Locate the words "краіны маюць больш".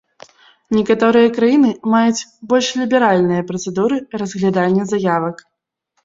1.37-2.69